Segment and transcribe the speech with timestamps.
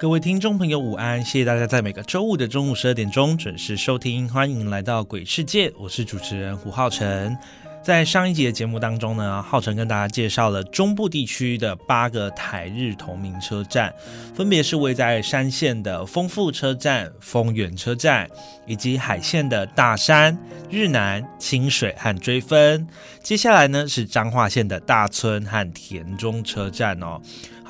[0.00, 1.22] 各位听众朋友，午安！
[1.22, 7.36] 谢谢大家在每个周五的中午十二点钟准时收听，欢迎来到鬼世界，我是主持人胡浩辰。
[7.82, 13.92] 在上一集的节目当中呢，浩辰跟大家介绍了中部地区的八个台日同名车站，
[14.34, 18.26] 分别是位在山线的丰富车站、丰原车站，
[18.66, 20.36] 以及海线的大山、
[20.70, 22.86] 日南、清水和追分。
[23.22, 27.20] 接下来呢是彰化县的大村和田中车站哦。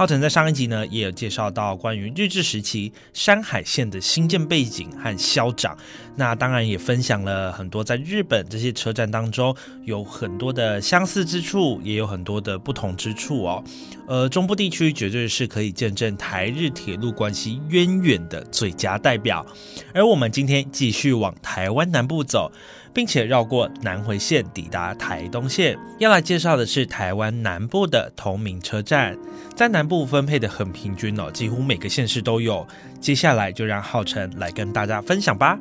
[0.01, 5.77] 浩辰在上一集呢，也有介绍到关于日治时期山海线的新建背景和消长。
[6.17, 13.63] 那当然也分享了很多在日本这些车站当中有很多的相似之处，也有很多的不同之处哦。
[14.09, 19.45] 呃，中部地区绝对是可以见证台日铁路关系渊源的最佳代表。
[19.93, 22.51] 而我们今天继续往台湾南部走。
[22.93, 29.17] 并且绕过南回线抵达台东线，要来介绍的是台湾南部的同名车站，
[29.55, 32.67] 在南部分配的很平均哦，几乎每个县市都有。
[33.01, 35.59] 接下来就让浩辰来跟大家分享吧。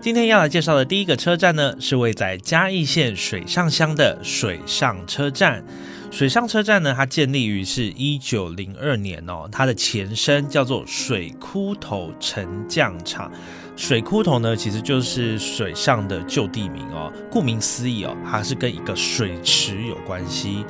[0.00, 5.64] 今天要来介绍的第一个车站呢，是位在嘉义县水上乡的水上车站。
[6.10, 13.30] 水上车站呢，它建立于是一九零二年哦，它的前身叫做水枯头沉降场。
[13.78, 17.12] 水枯头呢，其实就是水上的旧地名哦。
[17.30, 20.64] 顾名思义哦，它是跟一个水池有关系。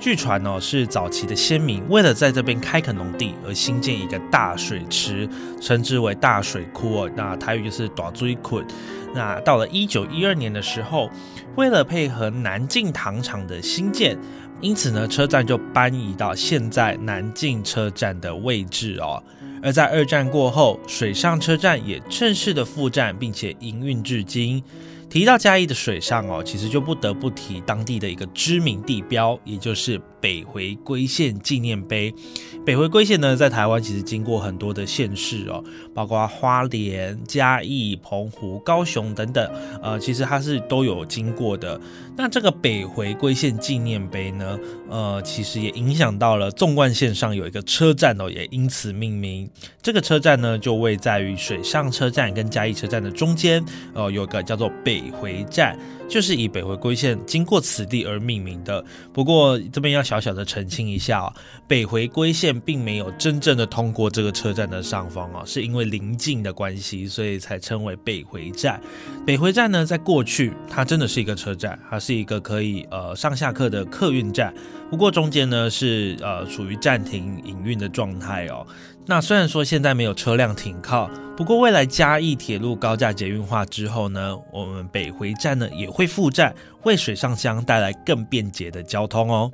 [0.00, 5.28] 据传哦，是早期的先民为了在这边开垦农地而新建一个大水池，
[5.60, 7.10] 称之为大水库哦。
[7.14, 8.62] 那台语就是大水库。
[9.14, 11.10] 那到了一九一二年的时候，
[11.56, 14.18] 为了配合南靖糖厂的新建，
[14.62, 19.22] 因此呢，车站就搬移到现在南靖车站的位置哦。
[19.62, 24.62] 而在二战过后，水上车站也正式的复站，并且营运至今。
[25.08, 32.14] 提到嘉义的水上哦，其实就不得不提当地的一个知名地标，也就是北回归线纪念碑。
[32.64, 35.64] 北回归线呢，在台湾其实经过很多的县市哦，
[35.94, 39.50] 包括花莲、嘉义、澎湖、高雄等等，
[39.82, 41.80] 呃，其实它是都有经过的。
[42.16, 44.58] 那这个北回归线纪念碑呢，
[44.90, 49.48] 呃，其实也影响到了纵贯线上有一个车站哦，也因此命名。
[49.80, 53.64] 这个车站呢，就位在于水上车站跟嘉义车站的中间，
[53.94, 55.78] 呃，有个叫做北回站。
[56.10, 58.84] 就是以北回归线经过此地而命名的。
[59.12, 61.32] 不过这边要小小的澄清一下哦，
[61.68, 68.80] 北回归线并没有真正的通过这个车站的上方哦，是因为临近的关系，所以才称为北回站。
[69.24, 74.52] 北回站呢，在过去它真的是一个车站，它是一个可以呃上下客的客运站。
[74.90, 78.66] 不过中间呢是呃处于暂停营运的状态哦。
[79.06, 89.50] 那虽然说现在没有车辆停靠，不过未来嘉义铁路高架捷运化之后呢，我们北回站呢也会复站，为水上乡带来更便捷的交通哦。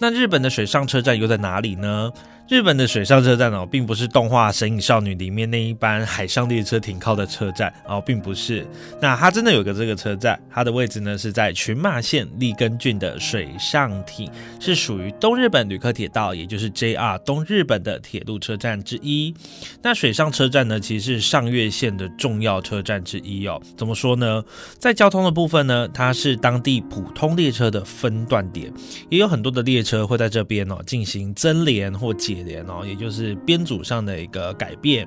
[0.00, 2.12] 那日本的水上车站又在哪里呢？
[2.48, 8.66] 日本的水上车站哦，并不是动画《神隐少女》里面那一班海上列车停靠的车站哦，并不是。
[9.02, 19.34] 那它真的有个这个车站，它的位置呢是在群马县立根郡的水上町，是属于东日本旅客铁道，也就是 JR 东日本的铁路车站之一。
[19.82, 23.60] 那水上车站呢，其实是上越线的重要车站之一哦。
[23.76, 24.42] 怎么说呢？
[24.78, 28.72] 在交通的部分呢，它是当地普通列车的分段点，
[29.10, 32.37] 也有很多的列车会在这边哦进行增联或解。
[32.42, 35.06] 联哦，也就是编组上的一个改变。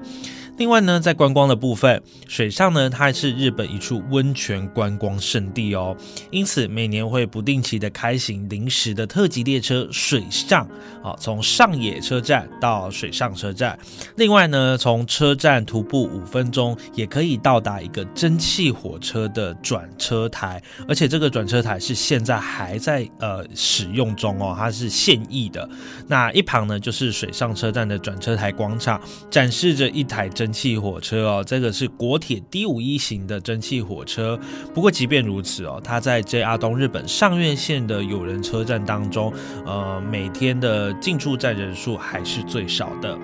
[0.61, 5.97] 另外呢，在观光的部分，水上呢它是日本一处温泉观光胜地哦，
[6.29, 10.69] 因此每年会不定期的开行临时的特级列车水上，
[11.03, 13.75] 啊，从上野车站到水上车站。
[14.17, 25.67] 另外呢，从车站徒步五分钟也可以到达一个蒸汽火车的转车台，而且这个转车台是现在还在呃使用中哦，它是现役的。
[26.07, 27.11] 那一旁呢就是。
[27.11, 34.39] 水上车站的转车台广场，展示着一台蒸汽火车哦，这个是国铁 D 五一型的蒸汽火车。
[34.73, 39.33] 不过即便如此哦，它在 JR 东日本上越线的有人车站当中，
[39.65, 43.17] 呃，每天的进出站人数还是最少的。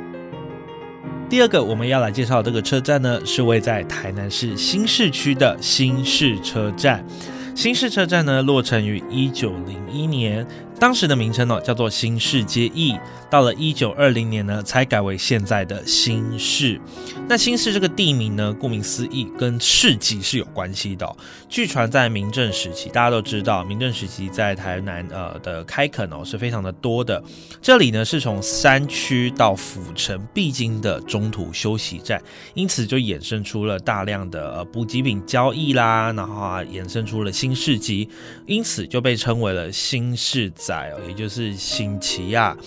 [1.29, 7.05] 第二个我们要来介绍这个车站呢，是位在台南市新市区的新市车站。
[7.53, 10.47] 新市车站呢，落成于一九零一年。
[10.79, 12.99] 当时的名称呢叫做新市街驿，
[13.31, 16.79] 到了一九二零年呢才改为现在的新市。
[17.27, 21.15] 那新市这个地名呢，顾名思义，跟市集是有关系的。
[21.49, 27.21] 据传在明正时期，大家都知道，明正时期在台南呃的开垦哦是非常的多的。
[27.61, 32.21] 这里呢是从山区到府城必经的中途休息站，
[32.53, 38.07] 因此就衍生出了大量的呃补给品交易啦，然后啊衍生出了新市集，
[38.45, 40.51] 因此就被称为了新市。
[40.67, 42.57] 在，也就是新奇亚。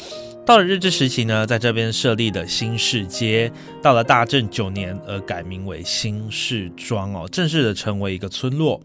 [0.47, 3.52] 到了日治时期呢，在这边设立的新市街。
[3.82, 8.81] 到了大正九年，而改名为新市庄哦，正式的成为一个村落。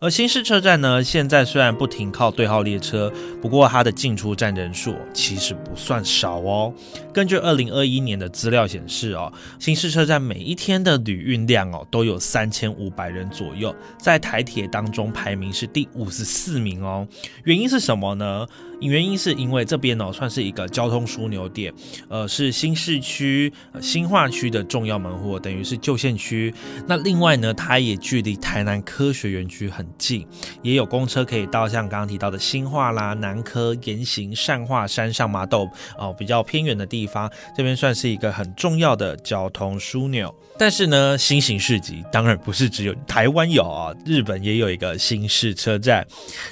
[0.00, 3.12] 而新市车站呢，现在虽然不停靠对号列车，
[3.42, 6.72] 不过它的进出站人数其实不算少哦。
[7.12, 17.04] 根据二零二一年的资料显示哦，新市车站每一天的旅运量哦都有三千五百人左右，在台铁当中排名是第五十四名哦。
[17.42, 18.46] 原因是什么呢？
[18.80, 21.72] 原因是因为这边哦算是一个交通枢纽点，
[22.08, 26.54] 呃，是新市区、新化区的重要门户，等于是旧县区。
[26.86, 29.86] 那另外呢，它也距离台南科学园区很。
[29.98, 30.24] 近
[30.62, 40.32] 也有公车可以到，像刚刚提到的新化啦、南科、沿行善化、山上麻豆哦，比较偏远的地方，这边算是一个很重要的交通枢纽。
[40.56, 46.06] 但是呢，新型市集当然不是只有台湾有啊，日本也有一个新市车站。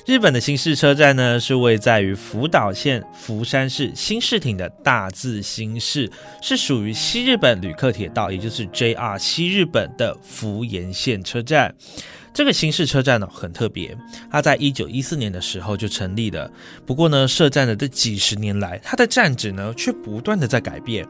[0.05, 6.11] 日本的新市车站呢，是位在于福岛县福山市新市町的大字新市，
[6.43, 11.75] 是属于西日本旅客铁道，也就是 JR 西日本的福岩线车站。
[12.35, 13.97] 这个新市车站呢很特别，
[14.31, 16.51] 它在一九一四年的时候就成立了。
[16.85, 21.07] 不过呢，设站的这几十年来，它的站址呢却不断的在改变。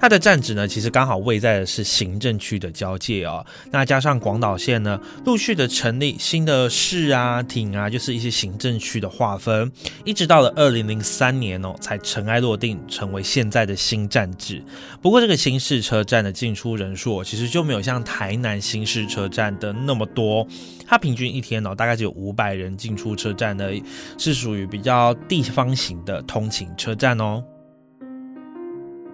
[0.00, 3.44] 它的站址呢，其实刚好位在的是行政区的交界哦。
[3.70, 9.70] 那加上广岛县呢，陆续的成立新的市啊、町啊，就是一些行政区的划分，
[10.04, 14.62] 一直到了二零零三年哦，才尘埃落定，成为现在的新站址。
[15.02, 20.46] 不过这个新市车站的进出人数，其实就没有像台南新市车站的那么多。
[20.86, 23.72] 它平均一天哦，大概只有五百人进出车站的，
[24.16, 27.42] 是属于比较地方型的通勤车站哦。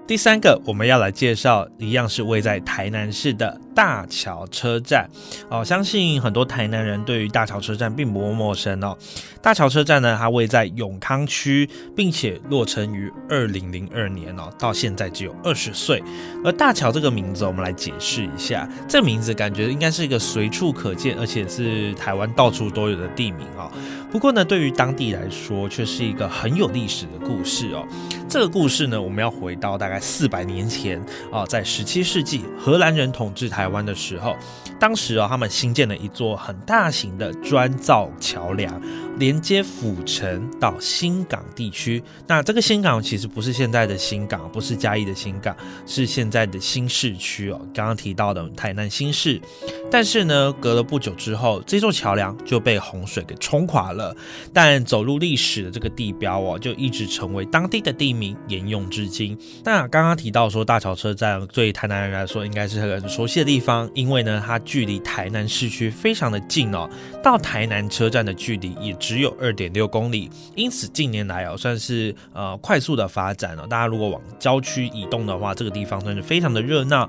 [0.07, 3.59] 第三个，我们要来介绍，一样是位在台南市的。
[3.75, 5.09] 大桥车站
[5.51, 8.97] 哦，相信很多台南人对于大桥车站并不陌生哦。
[9.43, 16.03] 大桥车站呢，它位在永康区，并且落成于二零零二年哦，到现在只有二十岁。
[16.45, 23.71] 而大桥这个名字，我们来解释一下，这名字感觉应该是一个随处可见，而且是台湾到处都有的地名哦。
[24.11, 27.85] 不过呢，对于当地来说，却是一个很有历史的故事哦。
[28.29, 33.64] 这个故事呢，我们要回到大概四百年前啊，在十七世纪，荷兰人统治台。
[33.65, 34.37] 台湾的时候，
[34.79, 38.79] 当时啊，他们新建了一座很大型的砖造桥梁。
[39.17, 45.57] 连接府城到新港地区，那这个新港其实不是现在的新港，不是嘉义的新港，
[45.87, 47.61] 是现在的新市区哦。
[47.73, 49.41] 刚刚提到的台南新市，
[49.89, 54.13] 但是呢，隔了不久之后，这座桥梁就被洪水给冲垮了。
[54.53, 59.39] 但走入历史的这个地标哦，就一直成为当地的地名，沿用至今。
[59.63, 66.91] 那刚刚提到说大桥车站对台南人来说应该是很熟悉的地地方，因为呢，它距离台南市区非常的近哦，
[67.23, 68.93] 到台南车站的距离也。
[68.95, 73.67] 只有二点六公里，因此近年来哦算是呃快速的发展了。
[73.67, 77.09] 大家如果往郊区移动的话，这个地方算是非常的热闹。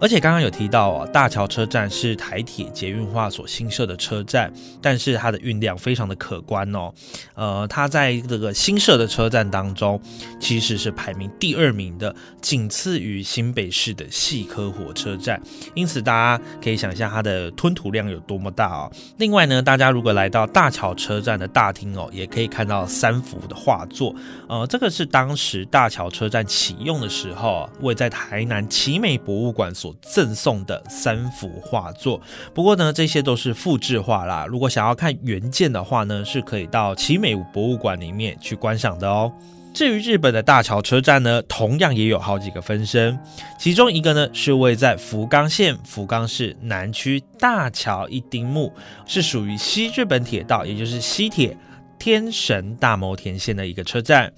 [0.00, 6.90] 而且刚刚有提到哦，大桥车站是台铁捷运化所新设的车站，但是它的运量非常的可观哦。
[7.34, 10.00] 呃，它在这个新设的车站当中，
[10.40, 15.38] 其实是排名第二名的，仅次于新北市的细科火车站。
[15.74, 18.90] 因此大家可以想象它的吞吐量有多么大哦。
[19.18, 24.14] 另外呢，大家如果来到大桥车站的大厅哦，也可以看到三幅的画作。
[24.48, 29.89] 呃，这个是当时大桥车站启用的时候，位在台南奇美博物馆所。
[30.00, 32.20] 赠送的三幅画作，
[32.54, 34.46] 不过呢，这些都是复制画啦。
[34.46, 39.32] 如果想要看原件的话呢，是可以到奇美博物馆里面去观赏的哦。
[39.72, 43.16] 至于日本的大桥车站呢，同样也有好几个分身，
[43.56, 48.72] 其中一个呢是位在福冈县福冈市南区大桥一丁目，
[49.06, 51.56] 是属于西日本铁道，也就是西铁
[52.00, 54.32] 天神大牟田线的一个车站。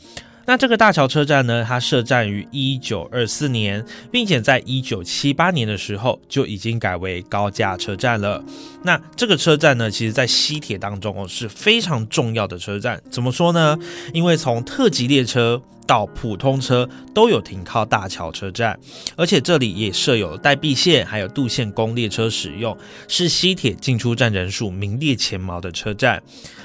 [0.53, 8.45] 那这个大桥车站呢，它设站于一九二四年，并且在一九七八年的时候就已经改为高架车站了。
[8.83, 13.03] 那这个车站呢，其实在西铁当中哦是非常重要的车站。
[13.11, 13.79] 怎么说呢？
[14.13, 18.79] 因为从特急列车到普通车都有停靠大桥车站，
[19.17, 22.77] 而且这里也设有代币线还有渡线公列车使用，
[23.09, 26.23] 是西铁进出站人数名列前茅的车站。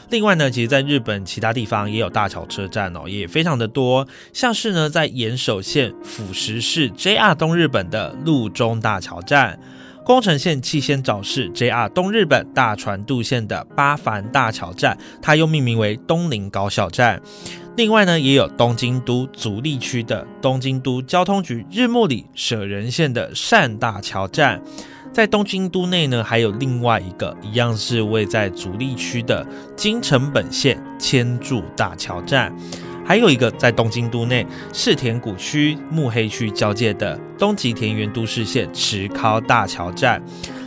[0.10, 9.60] 另外呢，其实在日本其他地方也有大桥车站哦，也非常的多，像是呢在岩手县富石市 JR 东日本的路中大桥站。
[10.06, 17.22] 宫城县气仙沼市 JR 东日本大船渡线的八幡大桥站，它又命名为东林高校站。
[17.76, 24.62] 另外呢，也有东京都足利区的东京都交通局日暮里舍人线的善大桥站。
[25.12, 29.46] 在东京都内呢，还有另外一个一样是位在足利区的
[29.76, 32.56] 京成本线千柱大桥站。
[33.04, 40.22] 还有一个在东京都内世田谷区目黑区交界的东极田园都市线池尻大桥站。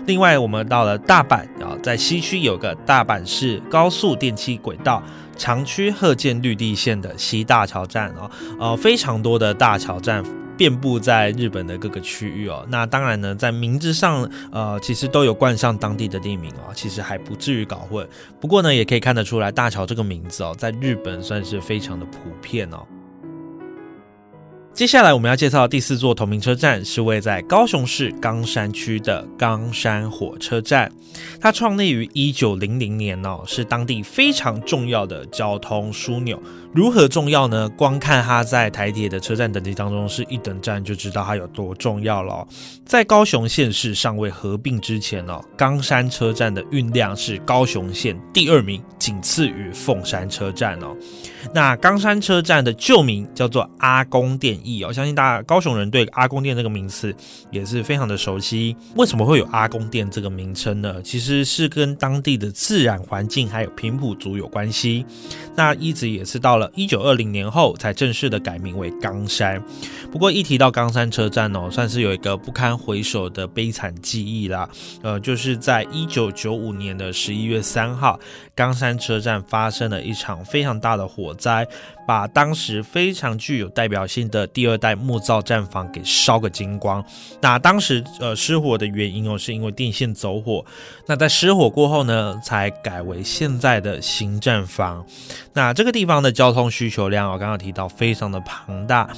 [0.07, 5.03] 另外，我们到了大阪啊，在西区有个大阪市高速电气轨道
[5.41, 10.23] 长区鹤见绿地线的西大桥站啊，呃，非常多的大桥站。
[10.59, 18.07] 遍布在日本的各个区域哦，那当然呢，在名字上，呃，其实都有冠上当地的地名哦，其实还不至于搞混。
[18.39, 22.87] 不过呢，也可以看得出来，大桥这个名字哦，在日本算是非常的普遍哦。
[24.73, 30.91] 接下来我们要介绍第四座同名车站是位在高雄市冈山区的冈山火车站，
[31.39, 36.41] 它创立于一九零零年哦，是当地非常重要的交通枢纽。
[36.73, 37.69] 如何重要呢？
[37.71, 42.47] 光看它在台铁的车站等级当中是一等站，就知道它有多重要了。
[42.87, 50.97] 在高雄县市尚未合并之前哦，冈山车站的运量是高雄县第二名，仅次于凤山车站哦。
[51.53, 57.15] 那冈山车站的旧名叫做阿公店驿哦，相信大家高雄人对阿公店这个名词
[57.51, 58.77] 也是非常的熟悉。
[58.97, 61.01] 为什么会有阿公店这个名称呢？
[61.03, 65.05] 其实是跟当地的自然环境还有平埔族有关系。
[65.57, 69.63] 那一直也是到了一九二零年后才正式的改名为冈山。
[70.11, 74.69] 不过一提到冈山车站哦，算是有一个不堪回首的悲惨记忆啦。
[75.03, 78.19] 呃，就是在一九九五年的十一月三号，
[78.55, 81.67] 冈山车站发生了一场非常大的火灾。
[82.07, 87.05] 把当时非常具有代表性的第二代木造站房给烧个精光。
[87.41, 90.65] 那当时呃失火的原因哦，是因为电线走火。
[91.07, 95.07] 那在失火过后呢，才改为现在的新站房。
[95.53, 99.09] 那这个地方的交通需求量，我刚刚提到非常的庞大，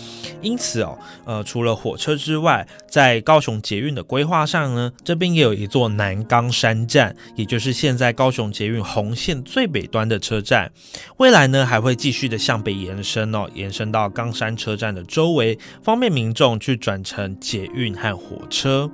[0.41, 10.71] 因此哦，呃，除了火车之外，在高雄捷运的规划上呢，这边也有一座南冈山站，也就是现在高雄捷运红线最北端的车站。
[11.19, 12.72] 未来呢，还会继续的向北。
[12.73, 18.91] 延伸哦，延伸到冈山车站的周围，方便民众去转乘捷运和火车。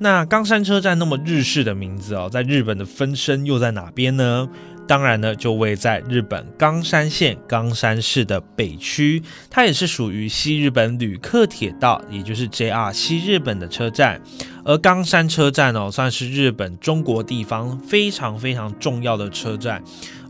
[0.00, 4.48] 那冈山车站那么日式的名字哦，在日本的分身又在哪边呢？
[4.88, 14.20] 当然呢，就位在日本冈山县冈山市的北区，它也是属于西日本旅客铁道，也就是 JR 西日本的车站。
[14.64, 19.80] 而冈山车站哦，算是日本中国地方非常非常重要的车站。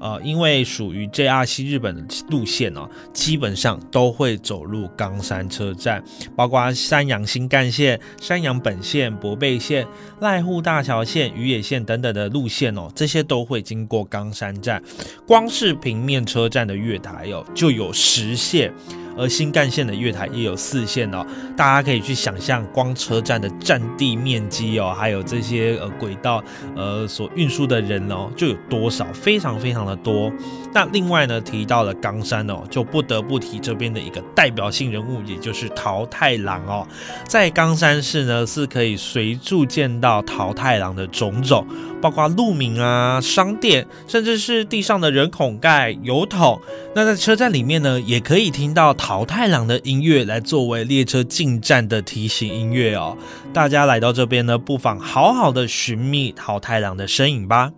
[0.00, 6.02] 呃，因为属于 JR 西日本的路线哦，基本上都会走入冈山车站，
[6.34, 9.86] 包括山阳新干线、山阳本线、博贝线、
[10.20, 14.82] 濑户大桥线、宇野线等等的路线哦，这些都会经过冈山站。
[15.26, 18.72] 光是平面车站的月台哦，就有十线。
[19.16, 21.24] 而新干线的月台也有四线哦，
[21.56, 26.42] 大家可以去想象，光车站的占地面积哦，还有这些呃轨道
[26.76, 30.32] 呃所运输的人哦，就有多少，非常非常的多。
[30.72, 36.86] 那另外呢，提到了冈山哦，就不得不提这边的一个代表性人物，也就是桃太郎哦。
[37.26, 41.66] 在冈山市呢，是可以随处见到桃太郎的种种，
[42.00, 46.60] 包括路名啊、商店，甚至是地上的人孔盖、油桶。
[46.94, 53.16] 那在车站里面呢，也可以听到桃太郎的音乐，来作为列车进站的提醒音乐哦。
[53.50, 57.72] 大家来到这边呢，不妨好好的寻觅桃太郎的身影吧。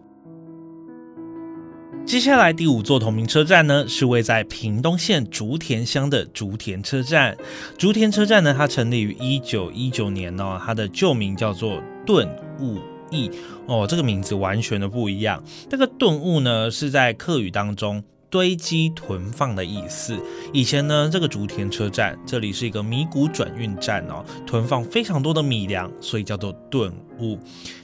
[2.05, 7.37] 接下来第五座同名车站呢，是位在屏东县竹田乡的竹田车站。
[7.79, 12.79] 竹田车站呢，它成立于一九一九年哦，它的旧名叫做顿悟
[13.13, 13.31] 驿
[13.67, 15.43] 哦，这个名字完全的不一样。
[15.71, 18.03] 这个顿悟呢，是在客语当中。
[18.33, 20.19] 堆积囤放的意思。
[20.55, 27.39] 以前呢，这个竹田车站这里是一个米谷转运站哦，囤放非常多的米粮，所以叫做顿物。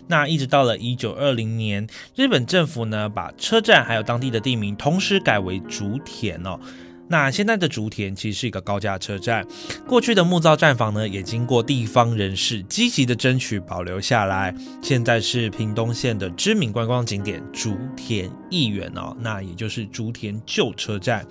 [0.06, 1.86] 那一直到了一九二零年，
[2.16, 6.58] 日本政府呢把车站还有当地的地名同时改为竹田哦。
[7.08, 9.46] 那现在的竹田其实是一个高架车站，
[9.86, 21.26] 过去的木造站房呢，也经过地方人士积极的争取保留下来，现在是屏东县的知名观光景点竹田义园哦，那也就是竹田旧车站。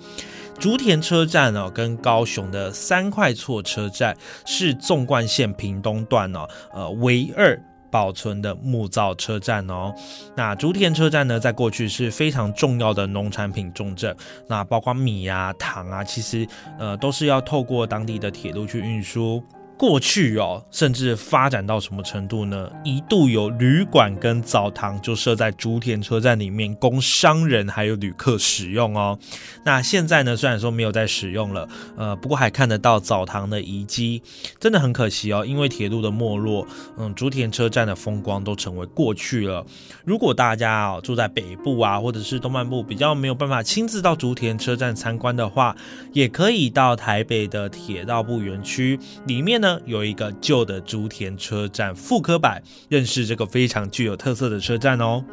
[0.58, 7.56] 竹田车站哦，跟高雄的三块厝车站是纵贯线屏东段哦，呃，唯二。
[7.90, 9.94] 保存的木造车站哦，
[10.36, 14.14] 那竹田车站呢，在过去是非常重要的农产品重镇，
[14.46, 16.46] 那包括米啊、糖啊，其实
[16.78, 19.42] 呃都是要透过当地的铁路去运输。
[19.78, 22.68] 过去哦，甚至发展到什么程度呢？
[22.84, 29.16] 一度有旅馆跟澡堂就设在竹田车站里面，供商人还有旅客使用哦。
[29.64, 34.20] 那现在呢，虽然说没有在使用了，呃，不过还看得到澡堂的遗迹，
[34.58, 35.46] 真的很可惜哦。
[35.46, 36.66] 因为铁路的没落，
[36.98, 39.64] 嗯，竹田车站的风光都成为过去了。
[40.04, 45.76] 如果大家哦住在北部啊，或者是东半部，比较没有办法亲自到竹田车站参观的话，
[46.12, 49.67] 也可以到台北的铁道部园区里面呢。
[49.84, 55.24] 有一个旧的竹田车站复刻版，认识这个非常具有特色的车站哦。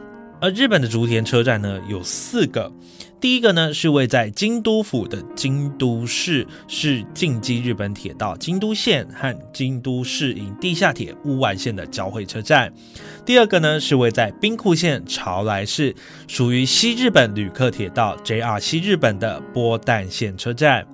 [0.42, 2.72] 而日本的竹田车站呢，有四个。
[3.22, 12.72] 第一个呢是位在京都府的京都市，是近畿日本铁道京都线和京都市营地下铁乌丸线的交汇车站。
[13.26, 15.96] 第二个呢是位在兵库县朝来市，
[16.28, 20.86] 属于西日本旅客铁道 JR 西日本的波旦线车站。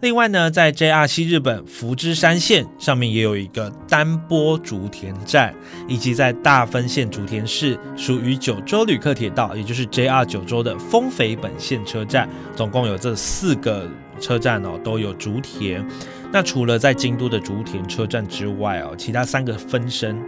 [0.00, 5.54] 另外呢，在 JR 西日本福知山线上面也有一个单波竹田站，
[5.86, 12.26] 以及在大分县竹田市属于九州旅客铁道，也就是 JR 九州的丰肥本线车站，
[12.56, 13.86] 总共有这四个
[14.18, 15.86] 车站哦，都有竹田。
[16.32, 20.18] 那除了在京都的竹田车站之外哦，其他三个分身，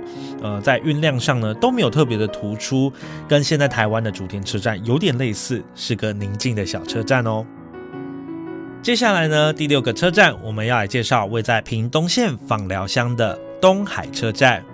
[0.42, 2.92] 呃，在运量上呢都没有特别的突出，
[3.26, 7.46] 跟现在台湾的竹田车站有点类似，是个宁静的小车站哦。
[8.82, 14.64] 接下来呢，第六个车站我们要来介绍位在屏东县访寮乡的东海车站。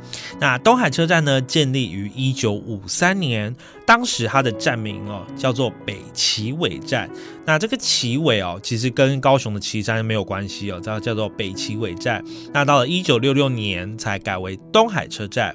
[0.41, 3.55] 那东海车站呢，建立于一九五三年，
[3.87, 7.07] 当时它的站名哦叫做北旗尾站。
[7.45, 12.25] 那这个旗尾哦，其实跟高雄的旗山没有关系哦，叫叫做北旗尾站。
[12.51, 15.55] 那到了一九六六年才改为东海车站。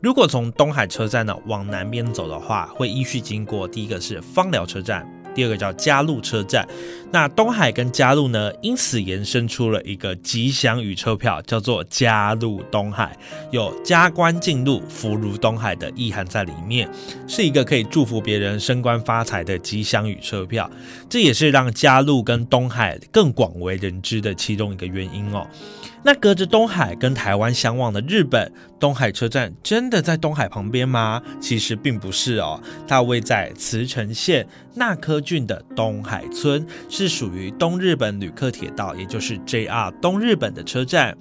[0.00, 5.06] 如果从东海车站呢往南边走的话，会依序经过第一个是芳寮车站。
[5.34, 6.66] 第二个叫嘉路车站，
[7.10, 13.16] 那东海跟嘉路呢，因此延伸出了一个吉祥语车票，叫做嘉路东海，
[13.50, 16.88] 有加官进禄、福如东海的意涵在里面，
[17.26, 20.70] 是一个可以祝福别人升官发财的吉祥语车票。
[21.08, 25.46] 这也是让嘉路跟东海更广为人知的其中一个原因哦。
[26.04, 31.22] 那隔着东海跟台湾相望的日本东海车站，真的在东海旁边吗？
[31.40, 41.16] 其实并不是哦，它位在茨城县那珂郡的东海村，是属于东日本旅客铁道，也就是 JR 东日本的车站。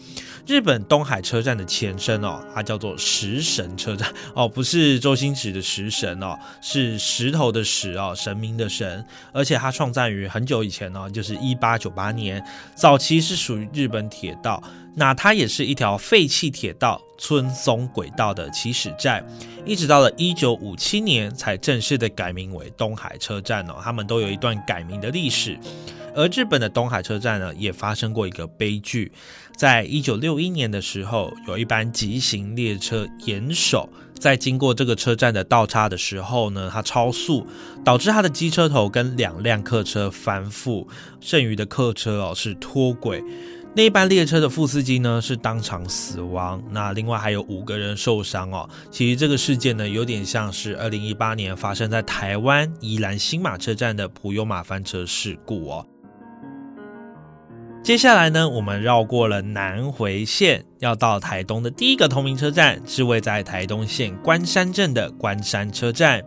[0.48, 9.06] 日本东海车站的前身哦，它叫做石神车站哦，不是周星驰的石神哦，是石头的石哦，神明的神。
[9.32, 12.44] 而且它创站于很久以前哦，就是一八九八年，
[12.76, 14.62] 早期是属于日本铁道。
[14.96, 19.26] 那它也是一条废弃铁道村松轨道的起始站，
[19.66, 23.76] 一直到了一九五七年才正式的改名为东海车站哦。
[23.82, 25.58] 他们都有一段改名的历史。
[26.14, 29.10] 而日本的东海车站呢，也发生过一个悲剧，
[29.56, 33.88] 在一九六一年的时候，有一班急行列车严守，
[34.20, 37.48] 在经过这个车站的道岔的时候呢，它超速，
[37.86, 40.86] 导致它的机车头跟两辆客车翻覆，
[41.22, 43.24] 剩余的客车哦是脱轨。
[43.74, 48.70] 那一班列车的副司机呢是当场死亡，那另外还有五个人受伤哦。
[48.90, 55.88] 其实这个事件呢有点像是二零一八年发生在台湾宜兰新马车站的普悠马翻车事故哦。
[57.82, 66.22] 接下来呢，我们绕过了南回线，要到台东的第一个同名车站是位在台东县关山镇的关山车站。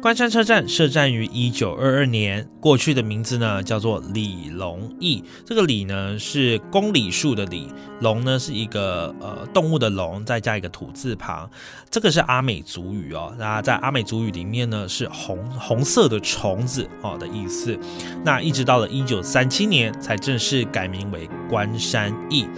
[0.00, 5.22] 关山车站设站于一九二二年，过去的名字呢叫做李龙驿。
[5.44, 7.68] 这个李呢是公里数的李，
[8.00, 11.48] 龙呢是一个呃动物的龙，再加一个土字旁。
[11.90, 17.78] 这个是阿美族语哦，那在阿美族语里面呢是红红色的虫子哦的意思。
[18.24, 22.48] 那一直到了一九三七年才正式改名为关山驿。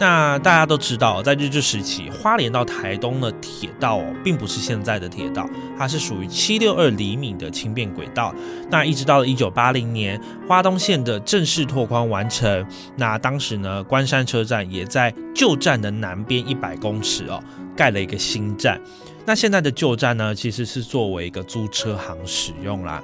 [0.00, 8.34] 那大家都知道，在日治时期，花莲到台东的铁道哦，并不是现在的铁道，它是属于七六二厘米的轻便轨道。
[8.70, 17.38] 那一直到了一九八零年，花东线的正式拓宽完成，那当时呢，关山车站也在旧站的南边一百公尺哦，
[17.76, 18.80] 盖了一个新站。
[19.26, 23.02] 那现在的旧站呢，其实是作为一个租车行使用啦。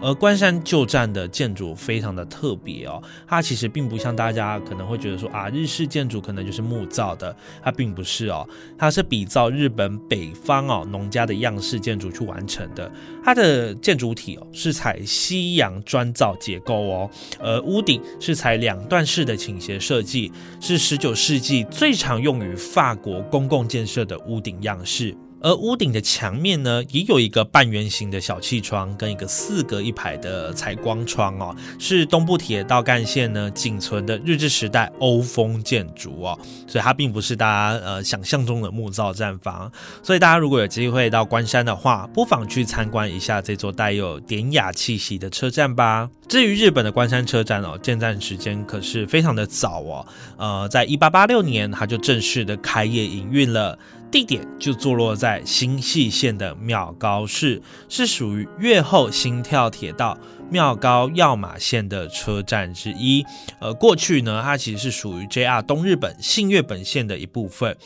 [0.00, 12.90] 而关山旧站的建筑非常的特别哦，它其实并不像大家可能会觉得说啊，日式建筑可能就是木造的，它并不是哦，它是比照日本北方哦农家的样式建筑去完成的。
[13.24, 20.30] 它的建筑体哦是采西洋砖造结构哦，而屋顶是采两段式的倾斜设计，
[20.60, 25.16] 是十九世纪最常用于法国公共建设的屋顶样式。
[25.40, 39.70] 而屋顶的墙面呢，也有一个半圆形的小气窗，跟一个四格一排的采光窗哦，是东部铁道干线呢仅存的日治时代欧风建筑哦，所以它并不是大家呃想象中的木造站房。
[40.02, 46.10] 所以大家如果有机会到关山的话，不妨去参观一下这座带有典雅气息的车站吧。
[46.26, 53.78] 至于日本的关山车站哦，建站时间可是非常的早哦，呃，在一八八六年它就正式的开业营运了。
[54.10, 60.16] 地点就坐落在新细线的妙高市，是属于越后心跳铁道
[60.50, 63.24] 妙高要马线的车站之一。
[63.60, 67.76] 呃，过去呢，它其实是属于 JR 东日本信越本线的一部分。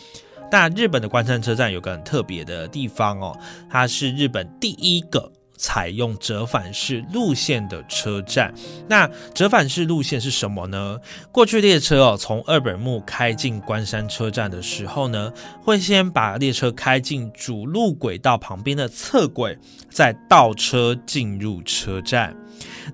[0.51, 3.37] 那日本的关山车站有个很特别的地方哦，
[3.69, 5.33] 它是日本第一个。
[5.57, 8.53] 采用折返式路线的车站，
[8.89, 10.99] 那折返式路线是什么呢？
[11.31, 19.57] 过去列车哦，从二本木开进关山车站的时候呢，会先把列车开进主路轨道旁边的侧轨，
[19.91, 22.37] 再倒车进入车站。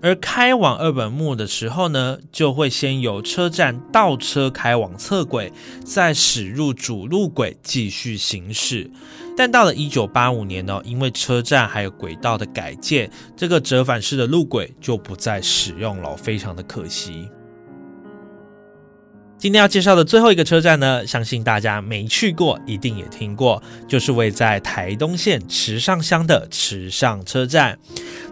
[0.03, 5.53] 而开往二本木的时候呢，就会先由车站倒车开往侧轨，
[5.85, 8.91] 再驶入主路轨继续行驶。
[9.37, 17.29] 但到了一九八五年呢，因为车站还有轨道的改建，这个折返式的路轨就不再使用了，非常的可惜。
[19.39, 27.79] 今天要介绍的最后一个车站呢，相信大家没去过，一定也听过，就是位在台东县池上乡的池上车站。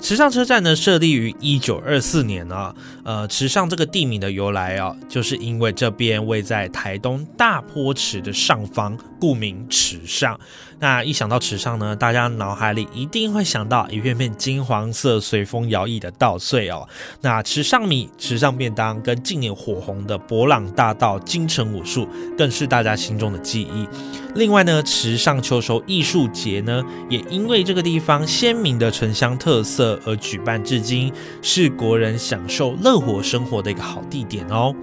[0.03, 2.75] 池上车站呢，设立于一九二四年啊。
[3.05, 10.39] 呃，池上这个地名的由来啊，就是因为这边位在台东大坡池的上方，故名池上。
[10.79, 16.87] 那一想到池上呢，大家脑海里一定会想到一片片金黄色、随风摇曳的稻穗哦。
[17.21, 23.87] 那池上米、池上便当跟近年火红的博朗大到京城武术，更是大家心中的记忆。
[24.35, 34.75] 另外呢，池上秋收艺术节呢，也因为这个地方鲜明的城乡特色而举办至今，是国人享受乐活生活的一个好地点哦。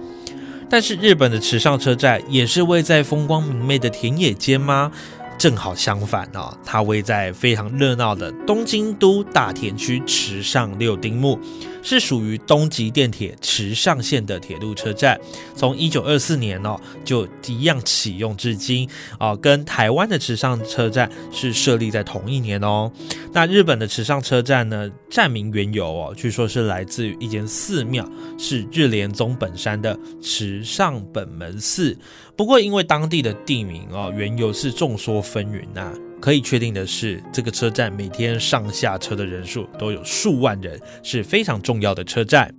[0.68, 4.90] 但是日本的池上车站也是位在风光明媚的田野间吗？
[5.38, 11.38] 正好相反哦，它位在非常热闹的东京都大田区池上六丁目。
[11.86, 15.20] 是属于东极电铁池上线的铁路车站，
[15.54, 18.88] 从一九二四年哦就一样启用至今
[19.20, 22.90] 哦，跟台湾的池上车站是设立在同一年哦。
[23.34, 31.94] 那日本的池上车站呢，站名缘由哦，据说是来自于一间寺庙，是日莲宗本山的池上本门寺。
[32.36, 35.92] 不过因为当地的地名哦，缘由是众说纷纭呐。
[36.20, 42.54] 可以确定的是，这个车站每天上下车的人数都有数万人，是非常重要的车站。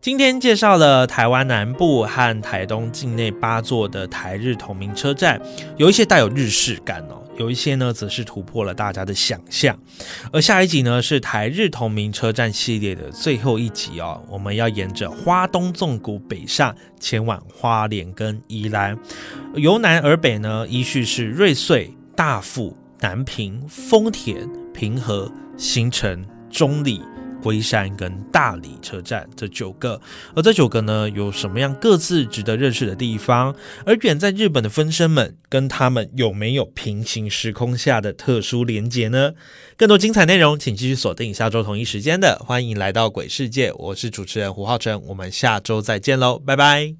[0.00, 5.42] 今天介绍了台湾南部和台东境内八座的台日同名车站，
[5.76, 9.78] 有一些带有日式感哦，有一些呢则是突破了大家的想象。
[10.32, 18.98] 而下一集呢是台日同名车站系列的最后一集哦，我们要沿着花东纵谷北上，前往花莲跟宜兰。
[19.54, 27.00] 由南而北呢，依序是瑞穗、大富、南平、丰田、平和、新城、中里。
[27.42, 30.00] 龟山跟大理车站这九个，
[30.34, 33.54] 而这九个呢，有什么样各自值得认识的地方？
[33.86, 39.32] 而远在日本的分身们，跟他们有没有平行时空下的特殊连结呢？
[39.76, 46.94] 更多精彩内容，请继续锁定下周同一时间的《欢迎来到鬼世界》，我是主持人胡浩辰，我们下周再见喽，拜拜。